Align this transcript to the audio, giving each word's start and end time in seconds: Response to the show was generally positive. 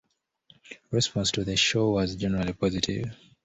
Response 0.89 1.29
to 1.33 1.43
the 1.43 1.55
show 1.55 1.91
was 1.91 2.15
generally 2.15 2.53
positive. 2.53 3.15